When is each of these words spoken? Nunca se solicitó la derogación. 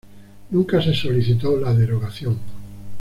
Nunca 0.49 0.81
se 0.81 0.95
solicitó 0.95 1.57
la 1.59 1.75
derogación. 1.75 2.39